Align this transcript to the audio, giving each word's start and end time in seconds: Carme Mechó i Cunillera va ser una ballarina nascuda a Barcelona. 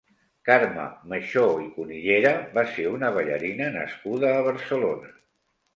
Carme 0.49 0.85
Mechó 1.11 1.43
i 1.65 1.69
Cunillera 1.75 2.33
va 2.57 2.65
ser 2.73 2.89
una 2.97 3.15
ballarina 3.21 3.73
nascuda 3.79 4.35
a 4.41 4.45
Barcelona. 4.53 5.17